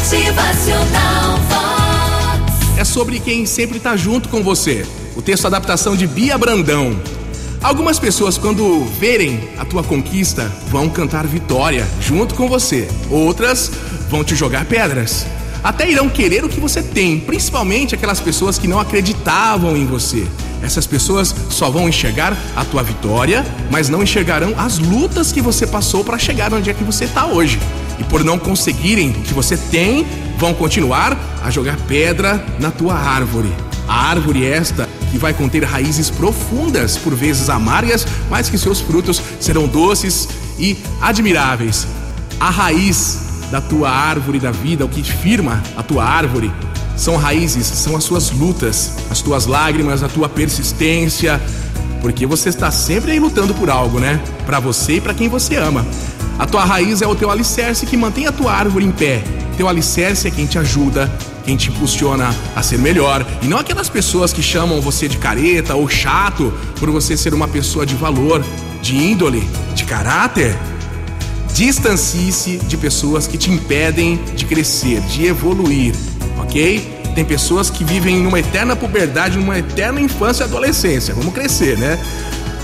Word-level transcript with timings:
Motivacional 0.00 1.36
Vox. 1.46 2.78
É 2.78 2.84
sobre 2.84 3.20
quem 3.20 3.44
sempre 3.44 3.78
tá 3.78 3.98
junto 3.98 4.30
com 4.30 4.42
você. 4.42 4.86
O 5.14 5.20
texto 5.20 5.46
adaptação 5.46 5.94
de 5.94 6.06
Bia 6.06 6.38
Brandão. 6.38 6.98
Algumas 7.62 7.98
pessoas, 7.98 8.38
quando 8.38 8.82
verem 8.98 9.50
a 9.58 9.64
tua 9.66 9.84
conquista, 9.84 10.50
vão 10.68 10.88
cantar 10.88 11.26
vitória 11.26 11.86
junto 12.00 12.34
com 12.34 12.48
você. 12.48 12.88
Outras 13.10 13.70
vão 14.08 14.24
te 14.24 14.34
jogar 14.34 14.64
pedras. 14.64 15.26
Até 15.62 15.90
irão 15.90 16.08
querer 16.08 16.46
o 16.46 16.48
que 16.48 16.60
você 16.60 16.82
tem, 16.82 17.20
principalmente 17.20 17.94
aquelas 17.94 18.20
pessoas 18.20 18.58
que 18.58 18.66
não 18.66 18.80
acreditavam 18.80 19.76
em 19.76 19.84
você. 19.84 20.26
Essas 20.62 20.86
pessoas 20.86 21.34
só 21.50 21.68
vão 21.68 21.86
enxergar 21.86 22.34
a 22.56 22.64
tua 22.64 22.82
vitória, 22.82 23.44
mas 23.70 23.90
não 23.90 24.02
enxergarão 24.02 24.54
as 24.56 24.78
lutas 24.78 25.30
que 25.30 25.42
você 25.42 25.66
passou 25.66 26.02
para 26.02 26.18
chegar 26.18 26.54
onde 26.54 26.70
é 26.70 26.74
que 26.74 26.84
você 26.84 27.04
está 27.04 27.26
hoje. 27.26 27.58
E 28.00 28.04
por 28.04 28.24
não 28.24 28.38
conseguirem 28.38 29.10
o 29.10 29.22
que 29.22 29.34
você 29.34 29.56
tem, 29.56 30.06
vão 30.38 30.54
continuar 30.54 31.16
a 31.44 31.50
jogar 31.50 31.76
pedra 31.86 32.44
na 32.58 32.70
tua 32.70 32.94
árvore. 32.94 33.52
A 33.86 34.08
árvore 34.08 34.44
esta 34.44 34.88
que 35.10 35.18
vai 35.18 35.34
conter 35.34 35.64
raízes 35.64 36.08
profundas, 36.08 36.96
por 36.96 37.14
vezes 37.14 37.50
amargas, 37.50 38.06
mas 38.30 38.48
que 38.48 38.56
seus 38.56 38.80
frutos 38.80 39.20
serão 39.38 39.66
doces 39.66 40.28
e 40.58 40.78
admiráveis. 41.00 41.86
A 42.38 42.48
raiz 42.48 43.18
da 43.50 43.60
tua 43.60 43.90
árvore 43.90 44.38
da 44.38 44.50
vida, 44.50 44.84
o 44.84 44.88
que 44.88 45.02
firma 45.02 45.62
a 45.76 45.82
tua 45.82 46.04
árvore, 46.04 46.50
são 46.96 47.16
raízes, 47.16 47.66
são 47.66 47.96
as 47.96 48.04
suas 48.04 48.30
lutas, 48.30 48.92
as 49.10 49.20
tuas 49.20 49.46
lágrimas, 49.46 50.02
a 50.02 50.08
tua 50.08 50.28
persistência, 50.28 51.40
porque 52.00 52.26
você 52.26 52.48
está 52.48 52.70
sempre 52.70 53.12
aí 53.12 53.20
lutando 53.20 53.54
por 53.54 53.70
algo, 53.70 53.98
né? 53.98 54.20
Para 54.46 54.60
você 54.60 54.94
e 54.94 55.00
para 55.00 55.14
quem 55.14 55.28
você 55.28 55.56
ama. 55.56 55.86
A 56.38 56.46
tua 56.46 56.64
raiz 56.64 57.02
é 57.02 57.06
o 57.06 57.14
teu 57.14 57.30
alicerce 57.30 57.84
que 57.84 57.96
mantém 57.96 58.26
a 58.26 58.32
tua 58.32 58.52
árvore 58.52 58.84
em 58.84 58.90
pé. 58.90 59.22
Teu 59.56 59.68
alicerce 59.68 60.26
é 60.26 60.30
quem 60.30 60.46
te 60.46 60.58
ajuda, 60.58 61.12
quem 61.44 61.56
te 61.56 61.68
impulsiona 61.68 62.34
a 62.56 62.62
ser 62.62 62.78
melhor. 62.78 63.26
E 63.42 63.46
não 63.46 63.58
aquelas 63.58 63.90
pessoas 63.90 64.32
que 64.32 64.42
chamam 64.42 64.80
você 64.80 65.06
de 65.06 65.18
careta 65.18 65.74
ou 65.74 65.88
chato 65.88 66.52
por 66.78 66.90
você 66.90 67.16
ser 67.16 67.34
uma 67.34 67.46
pessoa 67.46 67.84
de 67.84 67.94
valor, 67.94 68.42
de 68.80 68.96
índole, 68.96 69.46
de 69.74 69.84
caráter. 69.84 70.56
Distancie-se 71.52 72.56
de 72.56 72.76
pessoas 72.76 73.26
que 73.26 73.36
te 73.36 73.50
impedem 73.50 74.18
de 74.34 74.46
crescer, 74.46 75.00
de 75.02 75.26
evoluir, 75.26 75.94
ok? 76.38 76.99
Tem 77.20 77.24
pessoas 77.26 77.68
que 77.68 77.84
vivem 77.84 78.18
numa 78.18 78.40
eterna 78.40 78.74
puberdade, 78.74 79.36
numa 79.36 79.58
eterna 79.58 80.00
infância 80.00 80.42
e 80.42 80.46
adolescência. 80.46 81.12
Vamos 81.12 81.34
crescer, 81.34 81.76
né? 81.76 82.02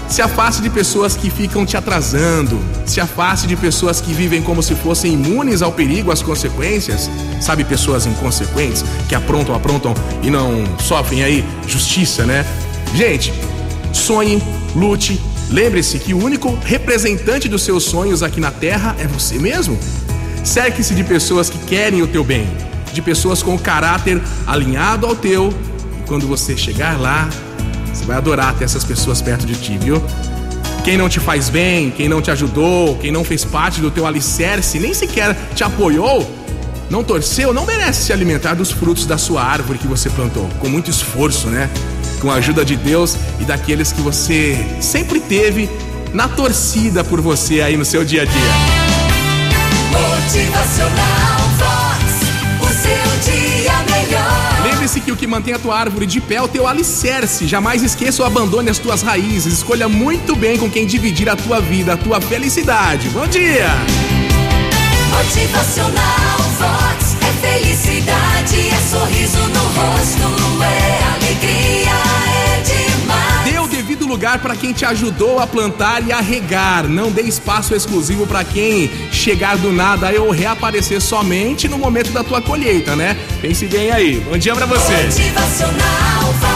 Se 0.09 0.23
afaste 0.23 0.63
de 0.63 0.71
pessoas 0.71 1.15
que 1.15 1.29
ficam 1.29 1.67
te 1.67 1.77
atrasando. 1.77 2.59
Se 2.87 2.99
afaste 2.99 3.47
de 3.47 3.55
pessoas 3.55 4.01
que 4.01 4.15
vivem 4.15 4.41
como 4.41 4.63
se 4.63 4.75
fossem 4.75 5.13
imunes 5.13 5.61
ao 5.61 5.73
perigo, 5.73 6.11
às 6.11 6.23
consequências. 6.23 7.11
Sabe, 7.39 7.65
pessoas 7.65 8.07
inconsequentes 8.07 8.83
que 9.11 9.15
aprontam, 9.15 9.55
aprontam 9.55 9.93
e 10.23 10.31
não 10.31 10.65
sofrem 10.79 11.23
aí 11.23 11.45
justiça, 11.69 12.25
né? 12.25 12.43
Gente, 12.95 13.35
sonhe, 13.93 14.43
lute. 14.75 15.21
Lembre-se 15.51 15.99
que 15.99 16.15
o 16.15 16.25
único 16.25 16.59
representante 16.65 17.47
dos 17.47 17.61
seus 17.61 17.85
sonhos 17.85 18.23
aqui 18.23 18.41
na 18.41 18.51
Terra 18.51 18.97
é 18.99 19.07
você 19.07 19.39
mesmo. 19.39 19.79
Cerque-se 20.43 20.95
de 20.95 21.05
pessoas 21.05 21.51
que 21.51 21.59
querem 21.59 22.01
o 22.01 22.07
teu 22.07 22.25
bem, 22.25 22.49
de 22.97 23.03
pessoas 23.03 23.43
com 23.43 23.57
caráter 23.59 24.21
alinhado 24.47 25.07
ao 25.07 25.15
teu. 25.15 25.53
E 26.01 26.09
quando 26.09 26.27
você 26.27 26.57
chegar 26.57 26.99
lá, 26.99 27.29
você 27.93 28.05
vai 28.05 28.17
adorar 28.17 28.55
ter 28.55 28.65
essas 28.65 28.85
pessoas 28.85 29.23
perto 29.23 29.47
de 29.47 29.55
ti, 29.55 29.79
viu? 29.79 30.03
Quem 30.83 30.97
não 30.97 31.09
te 31.09 31.21
faz 31.21 31.49
bem, 31.49 31.91
quem 31.91 32.09
não 32.09 32.23
te 32.23 32.31
ajudou, 32.31 32.97
quem 32.97 33.13
não 33.13 33.25
fez 33.25 33.45
parte 33.45 33.81
do 33.81 33.91
teu 33.91 34.07
alicerce, 34.07 34.79
nem 34.79 34.95
sequer 34.95 35.37
te 35.55 35.63
apoiou, 35.65 36.29
não 36.89 37.03
torceu, 37.03 37.53
não 37.53 37.67
merece 37.67 38.05
se 38.05 38.13
alimentar 38.13 38.55
dos 38.55 38.71
frutos 38.71 39.05
da 39.05 39.19
sua 39.19 39.43
árvore 39.43 39.79
que 39.79 39.87
você 39.87 40.09
plantou, 40.09 40.49
com 40.61 40.69
muito 40.69 40.89
esforço, 40.89 41.49
né? 41.49 41.69
Com 42.21 42.31
a 42.31 42.35
ajuda 42.35 42.65
de 42.65 42.77
Deus 42.77 43.17
e 43.41 43.45
daqueles 43.45 43.93
que 43.93 44.01
você 44.01 44.57
sempre 44.81 45.21
teve 45.21 45.69
na 46.15 46.29
torcida 46.29 47.05
por 47.05 47.21
você 47.21 47.61
aí 47.61 47.77
no 47.77 47.85
seu 47.85 48.05
dia 48.05 48.23
a 48.23 48.25
dia. 48.25 48.86
Mantém 55.37 55.53
a 55.53 55.59
tua 55.59 55.79
árvore 55.79 56.07
de 56.07 56.19
pé 56.19 56.41
o 56.41 56.49
teu 56.49 56.67
alicerce. 56.67 57.47
Jamais 57.47 57.83
esqueça 57.83 58.23
ou 58.23 58.27
abandone 58.27 58.71
as 58.71 58.79
tuas 58.79 59.03
raízes. 59.03 59.53
Escolha 59.53 59.87
muito 59.87 60.35
bem 60.35 60.57
com 60.57 60.71
quem 60.71 60.87
dividir 60.87 61.29
a 61.29 61.37
tua 61.37 61.61
vida, 61.61 61.93
a 61.93 61.97
tua 61.99 62.23
felicidade. 62.23 63.11
Bom 63.11 63.27
dia! 63.27 63.69
Motivacional 65.11 66.46
lugar 74.17 74.39
para 74.39 74.57
quem 74.57 74.73
te 74.73 74.83
ajudou 74.83 75.39
a 75.39 75.47
plantar 75.47 76.03
e 76.03 76.11
a 76.11 76.21
regar. 76.23 76.89
Não 76.89 77.11
dê 77.11 77.21
espaço 77.21 77.75
exclusivo 77.75 78.27
para 78.27 78.43
quem 78.45 78.91
chegar 79.13 79.59
do 79.59 79.71
nada 79.71 80.11
ou 80.19 80.31
reaparecer 80.31 81.03
somente 81.03 81.69
no 81.69 81.77
momento 81.77 82.11
da 82.13 82.25
tua 82.25 82.41
colheita, 82.41 82.97
né? 82.97 83.15
Pense 83.43 83.67
bem 83.67 83.91
aí. 83.91 84.19
Bom 84.21 84.39
dia 84.39 84.55
pra 84.57 84.65
você. 84.65 85.03
Motivacional. 85.03 86.56